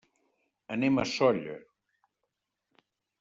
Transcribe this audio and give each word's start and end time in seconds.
Anem 0.75 0.97
a 1.03 1.05
Sóller. 1.11 1.59